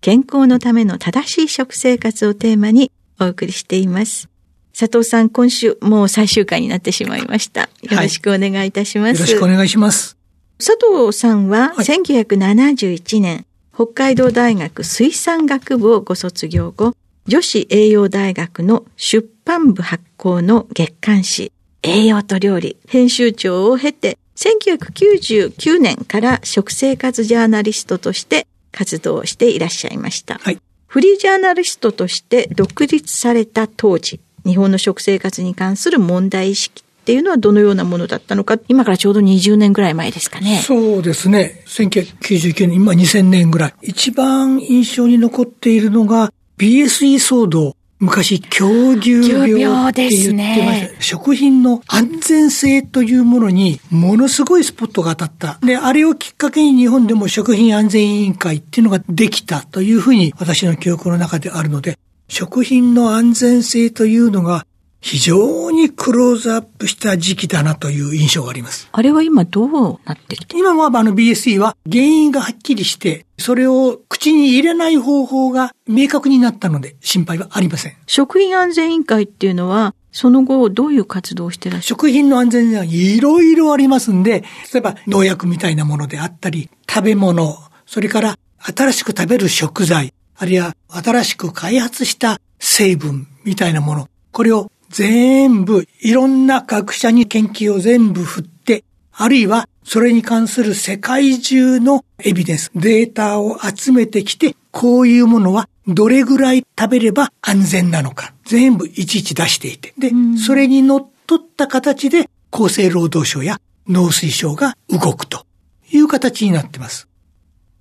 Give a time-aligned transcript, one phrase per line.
[0.00, 4.30] 健康のための正しい食生活をテーマにお送りしています。
[4.78, 7.68] 佐藤さん、今週もう最終回になってしまいました。
[7.82, 9.20] よろしくお願いいたします。
[9.20, 10.16] はい、よろしくお願いします。
[10.56, 16.94] 佐藤さんは1971年、北海道大学水産学部をご卒業後、
[17.26, 30.38] 女子栄養大学の出版部発行の月刊誌、栄養と料理編集長を経て、1999年から食生活ジャーナリストとして活動していらっしゃいました。
[30.38, 40.62] はい、フリージャーナリストとして独立された当時、日本の食生活に関する問題意識っていうのはどのようなものだったのか、今からちょうど20年ぐらい前ですかね。
[40.64, 41.62] そうですね。
[41.66, 43.74] 1999年、今2000年ぐらい。
[43.82, 47.76] 一番印象に残っているのが BSE 騒動。
[48.00, 50.88] 昔、恐竜病って言ってました。
[50.88, 55.66] ね、食品の安全性というものにものすごいスポットが当たった。
[55.66, 64.64] で、あれをきっかけに日本でも食品安全委員会っていうのができたというふうに私の記憶の中であるので、食品の安全性というのが
[65.00, 68.88] 非常にクローズアップした時期だなという印象があります。
[68.92, 70.46] あれは今どうなってる？
[70.54, 77.96] 今はあの BSE は原因がはっきりして、それを口に入れない方法が明確になったので心配はありません。
[78.06, 81.88] 食品安全委員会っていうのは、その後どういう活動をしてらっしゃる？
[81.88, 87.56] 食品の安全はいろいろありますんで、例えば農薬みたいなものであったり、食べ物、
[87.86, 109.94] それから新しく食べる食材、あるいは新しく開発した成分みたいなもの、これを全部、いろんな学者に研究を全部振って、あるいはそれに関する世界中のエビデンス、データを集めてきて、こういうものはどれぐらい食べれば安全なのか、全部いちいち出していて。
[109.96, 115.46] で、それに乗っ取った形で厚生労働省や農水省が動くと
[115.92, 117.06] いう形になってます。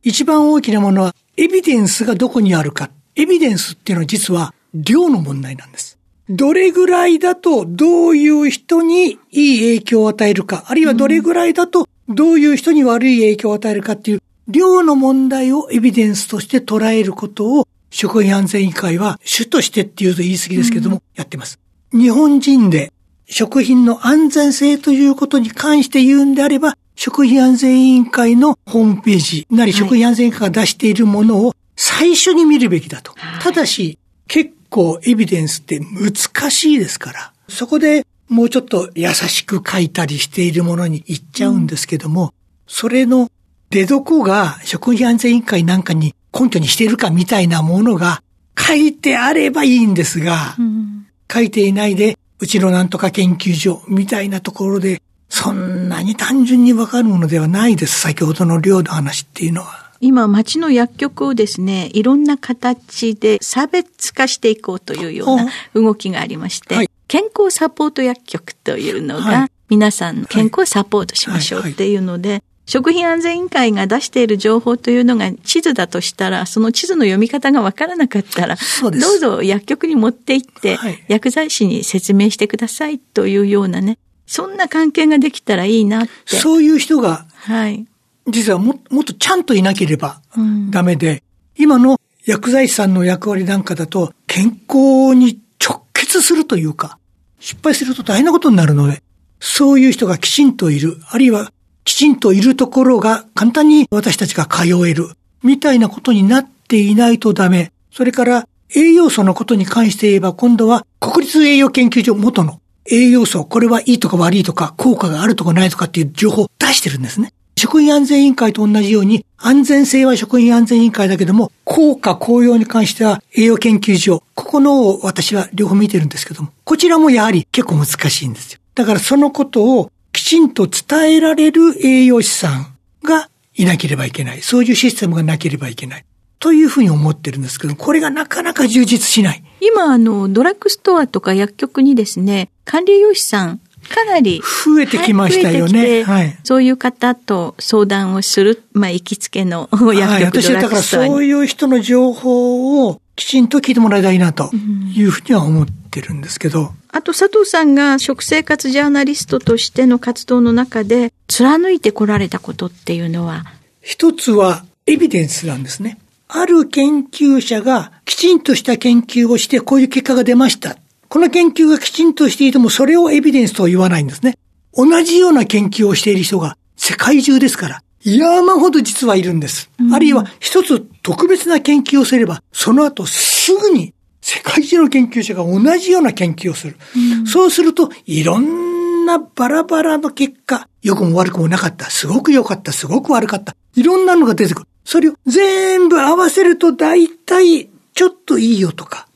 [0.04, 2.92] 一番大きなものは、エビデンスがどこにあるか。
[3.16, 5.99] エビデンスっていうのは実は量の問題なんです。
[6.30, 21.60] どれぐらいだとどういう人にいい影響を与えるか、あるいはどれぐらいだとどういう人に悪い影響を与えるかっていう量の問題をエビデンスとして捉えることを食品安全委員会は主としてっていうと言い過ぎですけども、やってます。
[21.92, 22.94] 日本人で
[23.26, 33.14] 食品の安全性ということに関して言うんであれば、食品安全委員会のホームページなり食品安全委員会が出しているものを最初に見るべきだと。
[33.42, 33.98] ただし、
[34.28, 42.32] 結構エビデンスって難しいですから、そこでもうちょっと優しく書いたりしているものに行っちゃうんですけども、うん、
[42.68, 43.30] それの
[43.70, 48.22] 出どこが食品安全委員会なんかに根拠にしているかみたいなものが
[48.58, 58.00] 書いてあればいいんですが、うん、書いていないで、うちのなんとか研究所みたいなところで、そんなに単純にわかるものではないです。
[58.00, 59.89] 先ほどの量の話っていうのは。
[60.02, 83.98] 今、町の薬局をですね、いろんな形で差別化していこうというような動きがありまして、はい、健康サポート薬局というのが、皆さんの健康をサポートしましょうっていうので、食品安全委員会が出している情報というのが地図だとしたら、その地図の読み方がわからなかったら、どうぞ薬局に持って行って、薬剤師に説明してくださいというようなね、
[84.28, 86.36] そんな関係ができたらいいなって。
[86.36, 87.88] そういう人が、はい。
[88.32, 90.22] 実はももっとちゃんといなければ
[90.70, 91.12] ダメで、
[91.58, 96.98] うん、今の薬剤師さんの役割なんかだと、健康に直結失するというか、
[97.40, 99.02] 失敗すると大変なことになるので、
[99.40, 101.52] そういう人がきちんといる、あるいは
[101.86, 105.12] きちんといるところが簡単に私たちが通える、
[105.44, 107.72] みたいなことになっていないとダメ。
[107.92, 117.32] それから栄養素のことに関して言えば今度は国立栄養研究所元の栄養素、これはいいとか悪いとか効果があるとかないとかっていう情報を出してるんですね。
[117.60, 128.60] 食品安全委員会と同じように、安全性は食品安全委員会だけども、効果効用に関しては栄養研究所、ここのを私は両方見てるんですけども、こちらもやはり結構難しいんですよ。
[128.76, 134.42] だからそのことをきちんと伝えられる栄養士さんがいなければいけない。
[134.42, 136.06] そういうシステムがなければいけない。
[136.40, 139.44] というふうに思ってるんですけど、これがなかなか充実しない。
[139.60, 143.60] 今、あの、ドラッグストアとか薬局にですね、管理栄養士さん
[143.90, 146.04] かなり増えてきましたよね。
[146.04, 146.38] はい。
[146.44, 154.50] そういう方と相談をする、まあ、行きつけの薬局、はい、私だからそういう人の情報をきちんと聞いてもらいたいなと
[154.96, 156.60] いうふうには思ってるんですけど。
[156.62, 163.44] うん、あと佐藤さんが食生活ジャーナリストとしての活動の中で貫いてこられたことっていうのは？
[163.82, 166.00] 一つはエビデンスなんですね。
[166.28, 170.78] ある研究者がきちんとした研究をしてこういう結果が出ました。
[171.10, 174.38] この研究がきちんとしていてもそれをエビデンスとは言わないんですね。
[174.74, 179.72] 同じような研究をしている人が世界中ですから、山ほど実はいるんです。
[179.80, 186.78] うん、あるいは一つ特別な研究をすれば、その後すぐに世界中の研究者が同じような研究をする。
[186.96, 194.68] うん、そうすると、いろんなバラバラの結果、良くも悪くもなかった、すごく良かった、すごく悪かった、いろんなのが出てくる。
[194.86, 199.08] それを全部合わせると大体、ちょっといいよとか、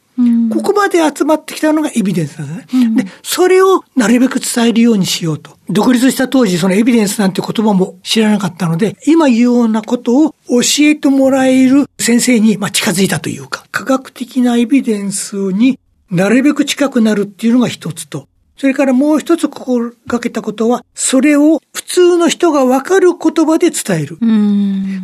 [0.52, 2.86] ここまで集まってきたのがエビデンスなんですね。
[2.86, 5.58] うん、で、それをなるべく伝えるようにしようと。
[5.70, 15.80] 独立した当時、そのエビデンスなんて言葉も知らなかったので、今言うようなことを教えてもらえる先生に、まあ、近づいたというか、科学的なエビデンスに
[16.12, 24.18] なるべく近くなるっていうのが一つと、それからもう一つ心がけたことは、それを普通の人がわかる言葉で伝える。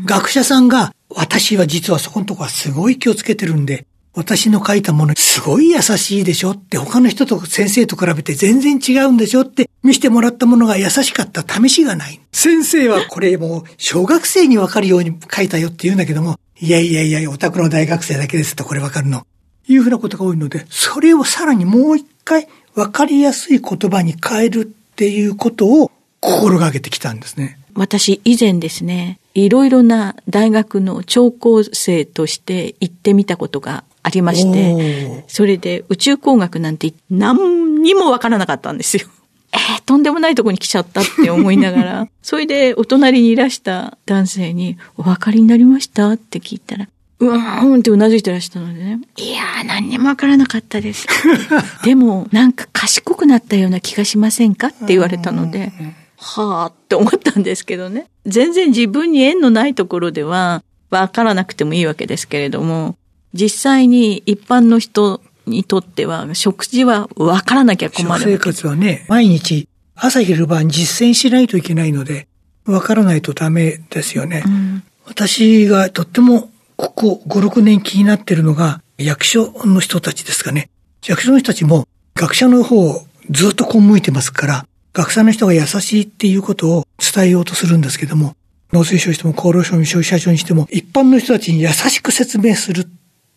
[0.05, 3.87] 学者さんが、私は実はそこのとこはすごい気をつけてるんで、
[4.19, 6.51] 私の書いたものすごい優しいでしょ？
[6.51, 9.43] って他の人と先生と比べて全然違うんでしょ？
[9.43, 12.19] って見せてもらったものが優しかった試しがない。
[12.33, 19.25] 先生はこれもう小学生にわかるように書いたよって言うんだけども、いやいやいや、お宅の大学生だけですとこれわかるの。
[19.69, 27.57] いうふうなことが多いので、それをさらにもう一回わかりやすい言葉に変えるっていうことを心がけてきたんですね。
[27.73, 39.07] 私以前ですね、いろいろな大学の聴講生として行ってみたことがありまして、それで宇宙工学なんて何にもわからなかったんですよ。
[39.51, 46.09] えー、とんでもないとこに来ちゃったって思いながら、 それでお隣にいらした男性に、お分かりになりました？
[46.11, 46.87] って聞いたら、
[47.19, 48.99] うーんってうなずいてらしたのでね。
[49.17, 51.07] いやー、何にもわからなかったです。
[51.83, 54.67] でも、なんか賢くなったような気がしませんか？
[54.67, 55.71] って言われたので、
[56.17, 58.05] はあって思ったんですけどね。
[58.25, 62.95] 全然自分に縁のないところでは、わからなくてもいいわけですけれども、
[63.33, 68.21] 実際に一般の人にとっては、食事は分からなきゃ困る。
[68.21, 72.27] 食生活はね、毎日朝昼晩実践しないといけないので、
[72.65, 74.43] 分からないとダメですよね。
[74.45, 80.69] うん、私がとってもここ5、6年気になってるのが、役所の人たちですかね。
[81.05, 88.35] 役所の人たちも学者の方をずっとこう向いてますから、学者の人が優しいっていうことを伝えようとするんですけども、
[88.71, 92.87] 農水省にしても厚労省に消費者庁にしても、一般の人たちに優しく説明するっ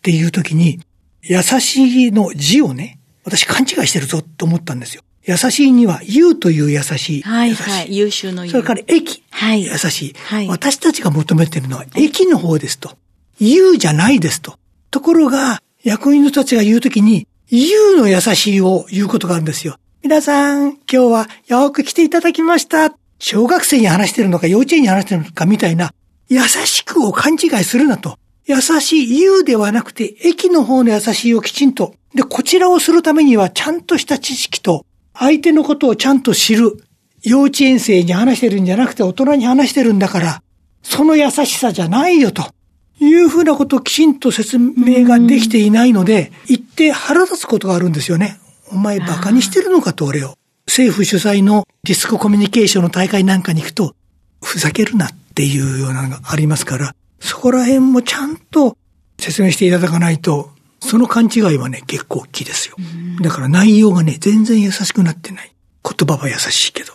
[0.03, 0.81] ていう時に、
[1.21, 5.01] 優しいの字をね、私勘違いしてるぞと思ったんですよ。
[5.25, 7.21] 優しいには、優という優しい。
[7.21, 7.95] はいはい。
[7.95, 8.51] 優秀の優。
[8.51, 9.23] それから駅。
[9.31, 9.63] はい。
[9.63, 10.15] 優しい。
[10.17, 10.47] はい。
[10.49, 12.97] 私たちが求めてるのは、駅の方ですと。
[13.39, 14.59] 優じゃないですと。
[14.91, 19.77] ところが、役員の人たちが言うときに、優の優しいを言うことがあるんですよ。
[20.01, 22.93] 皆さん、今日はよく来ていただきました。
[23.19, 25.93] 小学生に話してるのか幼稚園に話してるのかみたいな、
[26.27, 28.17] 優しくを勘違いするなと。
[28.45, 31.95] 優しい言うではなくて、駅の方の優しいをきちんと。
[32.13, 36.83] で、こちらをするためには、ちゃんとした知識と、相手のことをちゃんと知る。
[37.23, 40.43] 幼稚園生に話してるんじゃなくて、大人に話してるんだから、
[40.81, 42.43] その優しさじゃないよと。
[42.99, 48.39] いうふうなことをきちんと説明ができていないので、言って腹立つことがあるんですよね。
[48.71, 50.35] お前馬鹿にしてるのかと、俺を。
[50.67, 53.95] 政府主催のディスクコミュニケーションの大会なんかに行くと、
[54.41, 58.77] ふざけるなっていうようなのがありますから、そこら辺もちゃんと
[59.17, 60.51] 説明していただかないと、
[60.81, 62.75] その勘違いはね、結構大きいですよ。
[63.21, 65.53] だから内容がね、全然優しくなってない。
[65.83, 66.91] 言葉は優しいけど。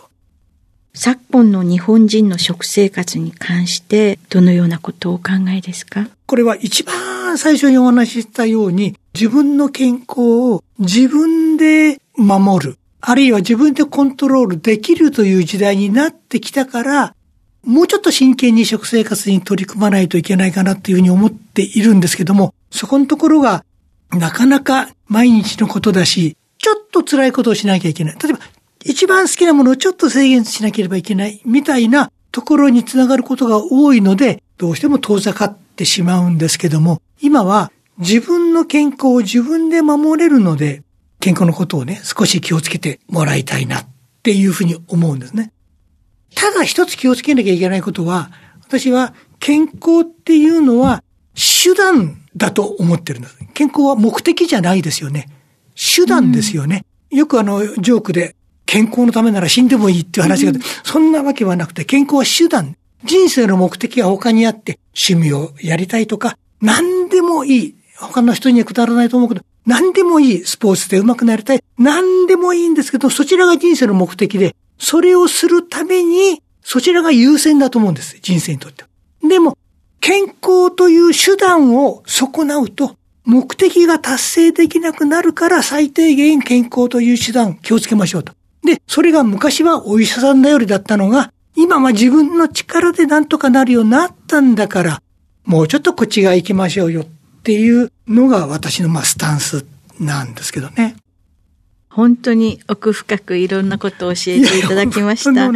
[0.93, 6.07] 昨今の日本人の食生活に関して、どのようなことをお考えですか？
[6.27, 10.21] これは一番最初にお話ししたように、自分の健康
[10.51, 17.15] を自分で守る、あるいは自分でコントロールできるという時代になってきたから、
[17.63, 23.65] もうちょっと真剣に食生活に取り組まないといけないかなっていうふうに思っているんですけども、そこのところが
[24.11, 28.17] なかなか毎日のことだし、ちょっと辛いことをしなきゃいけない。
[28.21, 28.39] 例えば、
[28.83, 40.83] 一番好きなものをちょっと制限しなければいけないみたいなところにつながることが多いので、どうしても遠ざかってしまうんですけども、今は自分の健康を自分で守れるので、
[41.19, 43.85] 健康のことをね、少し気をつけてもらいたいなっ
[44.23, 45.51] ていうふうに思うんですね。
[46.35, 48.31] ただ一つ気をつけなきゃいけないことは、
[48.61, 51.03] 私は健康っていうのは
[51.35, 53.37] 手段だと思ってるんです。
[53.53, 55.27] 健康は目的じゃないですよね。
[55.75, 56.85] 手段ですよね。
[57.11, 62.75] うん、よくあの、ジョークで、健康のためなら死んでもいいっていう話が、うん、そんなわけはなくて、健康は手段。
[63.03, 67.75] 人生の目的は他にあって、趣味をやりたいとか、何でもいい。
[67.97, 70.43] 他の人にはくだらないと思うけど、何でもいい。
[70.43, 71.63] スポーツで上手くなりたい。
[71.77, 78.17] 何でもいいんですけど、そちらが人生の目的で、それをするために、そちらが優先だと思うんです。
[78.21, 78.89] 人生にとっては。
[79.27, 79.57] でも、
[79.99, 82.95] 健康という手段を損なうと、
[83.25, 88.33] 目的が達成できなくなるから最低限健康という手段気をつけましょうと。
[88.63, 95.01] で、それが昔はお医者さん頼りだったのが、今は自分の力でなんとかなるようになったんだから、
[95.45, 97.05] もうちょっとこっち側行きましょうよっ
[97.43, 99.65] ていうのが私のまあスタンス
[99.99, 100.95] なんですけどね。
[101.89, 105.51] 本当に奥深くいろんなことを教えていただきました。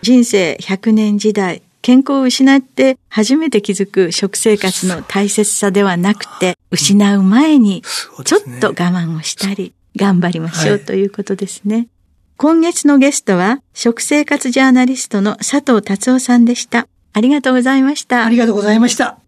[0.00, 7.82] 人生100年時代、健康を失って初めて気づく食生活の大切さではなくて、失う前に
[8.24, 11.88] ちょっと我慢をしたり、頑張りましょうということですね。
[12.36, 16.88] 今月のゲストは、食生活ジャーナリストの佐藤達夫さんでした。
[17.12, 18.24] ありがとうございました。
[18.24, 19.18] ありがとうございました。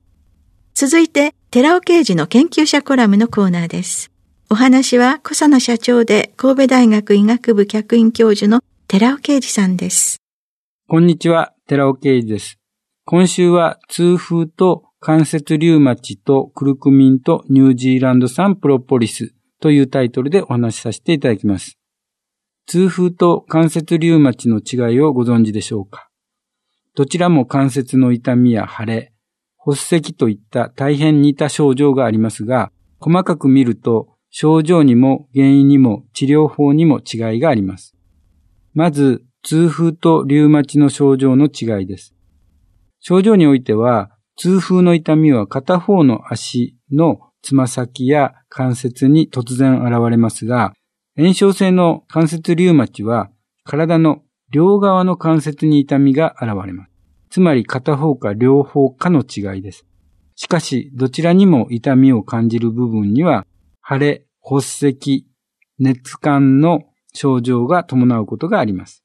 [0.75, 4.14] 続いて、寺尾刑事の研究者コラムのコーナーです。
[4.51, 10.19] お話は、小佐野社長で神戸大学医学部客員教授の寺尾啓二さんです。
[10.87, 12.59] こんにちは、寺尾啓二です。
[13.07, 21.79] 今週は痛風と関節リウマチとクルクミンとニュージーランド産プロポリスというタイトルでお話しさせていただきます。
[22.67, 26.11] 痛風と関節リウマチの違いをご存知でしょうか？
[26.95, 29.13] どちらも関節の痛みや腫れ、
[29.59, 32.71] 発石といった大変似た症状がありますが、
[33.01, 37.95] 細かく見ると症状にも原因にも治療法にも違いがあります。
[38.73, 42.17] まず、痛風とリウマチの症状の違いです。
[42.99, 50.73] 症状においては、痛風の痛みは片方の足のつま先や関節に突然現れますが、
[51.17, 53.31] 炎症性の関節リウマチは
[53.63, 56.91] 体の両側の関節に痛みが現れます。
[57.31, 59.87] つまり片方か両方かの違いです。
[60.35, 63.47] しかし、どちらにも痛みを感じる部分には、
[63.87, 65.27] 腫れ、発石、
[65.79, 69.05] 熱感の症状が伴うことがあります。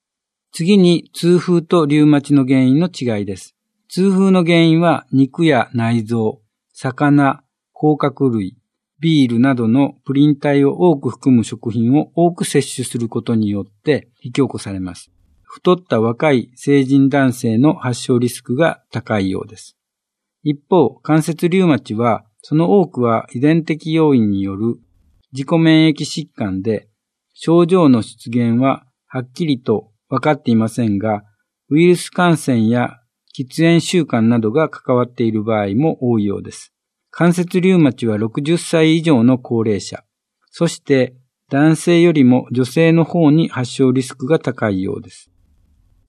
[0.51, 3.55] 次に痛風とリウマチの原因の違いです。
[3.89, 6.41] 痛風の原因は肉や内臓、
[6.73, 7.43] 魚、
[7.73, 8.57] 甲殻類、
[8.99, 15.11] ビールなどのプリン体を多く含む食品を多く摂取することによって引き起こされます。
[15.43, 19.77] 太った若い成人男性の発症リスクが高いようです。
[20.43, 24.75] 一方、関節リウマチは、その多くは遺伝的要因による
[25.31, 26.89] 自己免疫疾患で、
[27.33, 31.23] 症状の出現ははっきりと分かっていませんが、
[31.69, 32.99] ウイルス感染や
[33.37, 36.73] 喫煙習慣などが関わっている場合も多いようです。
[37.11, 40.03] 関節リウマチは60歳以上の高齢者、
[40.51, 41.15] そして
[41.49, 45.31] 男性よりも女性の方に発症リスクが高いようです。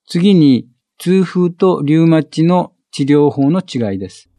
[0.06, 0.68] 次に、
[0.98, 4.29] 痛風とリウマチの治療法の違いです。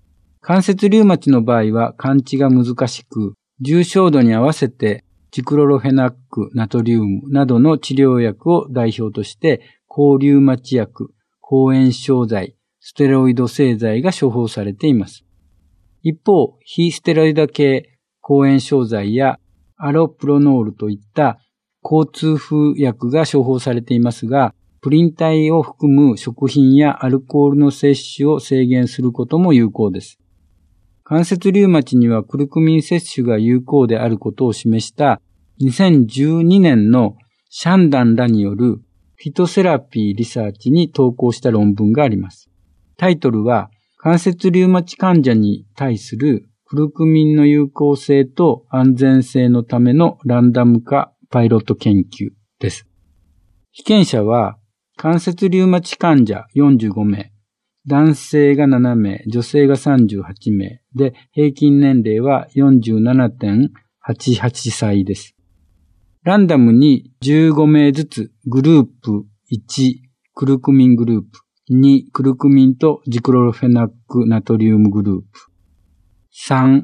[0.44, 15.24] 関節リウマチの場合は感知が難しく、重症度に合わせてチクロロフェナック、ナトリウムなどの治療薬を代表として、抗リウマチ薬、抗炎症剤、ステロイド製剤が処方されています。
[16.02, 19.40] 一方、非ステロイド系抗炎症剤や
[19.78, 21.38] アロプロノールといった
[21.84, 30.18] 抗痛風薬が処方されていますが、プリン体を含む食品やアルコールの摂取を制限することも有効です。
[31.12, 35.20] 関節リウマチにはクルクミン摂取が有効であることを示した
[35.62, 37.18] 2012年の
[37.50, 38.78] シャンダンらによる
[39.16, 42.50] フィトセラピーリサーチに投稿した論文があります。
[42.96, 52.30] タイトルは関節リウマチ患者に対するクルクミンの有効性と安全性のためのランダム化パイロット研究
[52.62, 52.88] です。
[53.72, 54.58] 被験者は
[54.96, 57.34] 関節リウマチ患者45名、
[57.88, 65.36] 男性が7名、女性が38名で、平均年齢は47.88歳です。
[66.24, 69.96] ランダムに15名ずつグループ1、
[70.36, 71.26] クルクミングループ、
[71.72, 75.26] 2、クルクミンとジクロロフェナックナトリウムグループ、
[76.48, 76.84] 3、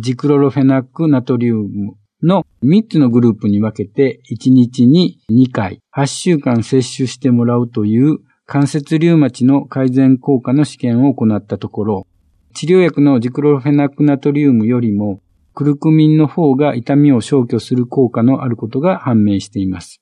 [0.00, 8.20] ジクロロフェナックナトリウムの3つのグループに分けて1日に2回8週間接種してもらうという
[8.52, 12.06] 関節リウマチの改善効果の試験を行ったところ、
[12.52, 15.22] 治療薬のジクロフェナクナトリウムよりも
[15.54, 20.00] クルクミンの方が痛みを消去する効果のあることが判明しています。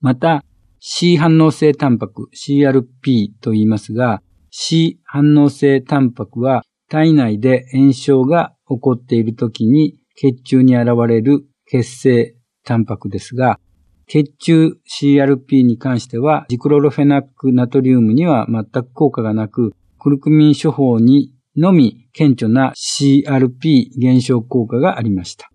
[0.00, 0.42] また、
[0.80, 13.60] C 反応性タンパク、CRP と言いますが、C 反応性タンパクは体内で炎症が起こっている時に血中に現れる血清タンパクですが、
[14.06, 25.50] 血中 CRP に関しては、ジクロロフェナックナトリウムには全く効果がなく、クルクミン処方にのみ顕著な CRP 減少効果がありました。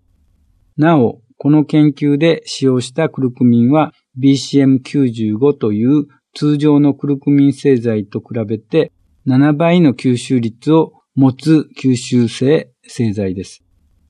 [0.76, 8.92] なお、この研究で使用したクルクミンは BCM95 という通常のクルクミン製剤と比べて
[9.26, 13.62] 7倍の吸収率を持つ吸収性製剤です。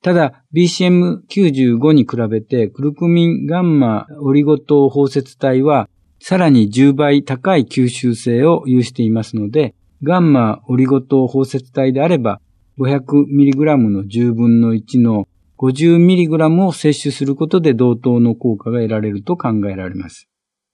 [0.03, 5.91] ただ、BCM95 に比べて、クルクミンガンマオリゴ糖包摂体は、
[6.21, 12.41] さらに10倍高い吸収性を有していますので、ガンマオリゴ糖包摂体であれば、
[12.79, 15.29] 500mg の10分の1の
[15.59, 20.29] 50mg を摂取することで同等の効果が得られると考えられます。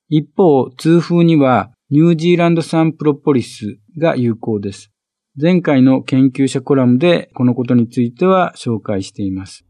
[0.09, 4.93] 一方、痛風にはニュージーランド産プロポリスが有効です。
[5.39, 9.67] 前回の研究者コラムでこのことについては紹介しています。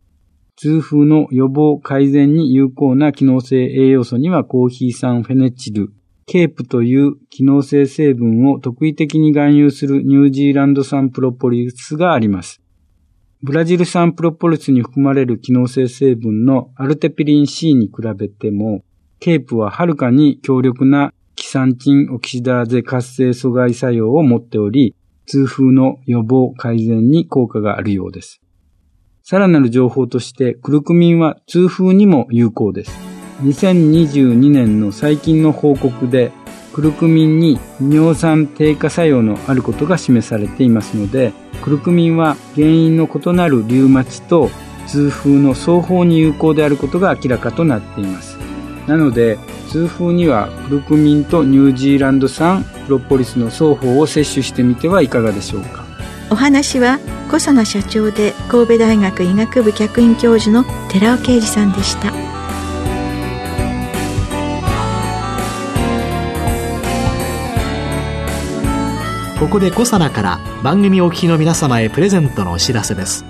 [0.54, 5.92] 痛風の予防改善に有効な機能性栄養素にはコーヒー酸フェネチル、
[6.26, 12.62] ケープという機能性成分を特異的に含有するニュージーランド産プロポリスがあります。
[13.42, 18.84] ブラジル産プロポリスに含まれる機能性成分のアルテピリン C に比べても、
[19.18, 24.94] ケープははるかに強力なキサンチンオキシダーゼ活性阻害作用を持っており、
[25.26, 28.40] 痛風の予防改善に効果があるようです。
[29.22, 32.92] さらなる情報として、クルクミンは痛風にも有効です。
[33.42, 36.32] 2022年の最近の報告で、
[36.72, 44.50] クルクミンに尿酸低下作用のあることが示されていますので、クルクミンは原因の異なるリウマチと
[44.86, 48.35] 痛風の双方に有効であることが明らかとなっています。
[48.86, 55.84] なので、痛風にはクルクミンとニュージーランド産プロポリスの双方を摂取してみてはいかがでしょうか。
[56.30, 62.12] お話は小佐奈社長で神戸大学医学部客員教授の寺尾啓二さんでした。
[69.38, 73.24] ここで小佐奈から番組お聞きの皆様へプレゼントのお知らせです。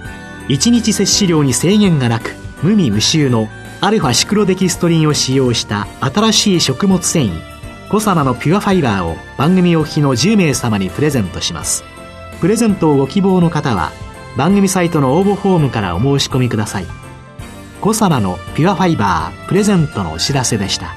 [0.48, 3.48] 1日摂取量に制限がなく無味無臭の
[3.80, 7.56] アルファシクロデキストリンを使用した新しい食物繊維
[7.88, 11.84] コサナのピュアファイバーを番組お聞きの10名様にプレゼントします。
[12.40, 13.92] プレゼントをご希望の方は
[14.36, 16.86] 番組サイトの応募フォームからお申し込みください。
[17.80, 20.96] コサナのピュアファイバープレゼントのお知らせでした。